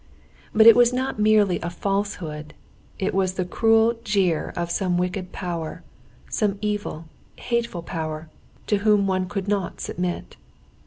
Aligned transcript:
But 0.51 0.65
it 0.65 0.75
was 0.75 0.91
not 0.91 1.19
merely 1.19 1.61
a 1.61 1.69
falsehood, 1.69 2.55
it 2.97 3.13
was 3.13 3.33
the 3.33 3.45
cruel 3.45 3.99
jeer 4.03 4.51
of 4.57 4.71
some 4.71 4.97
wicked 4.97 5.31
power, 5.31 5.83
some 6.27 6.57
evil, 6.59 7.05
hateful 7.35 7.83
power, 7.83 8.27
to 8.65 8.77
whom 8.77 9.05
one 9.05 9.29
could 9.29 9.47
not 9.47 9.79
submit. 9.79 10.37